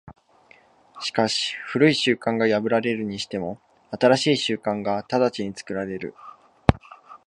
[0.99, 3.59] しかし旧い習慣が破られるにしても、
[3.91, 6.15] 新しい習慣が直ちに作られる。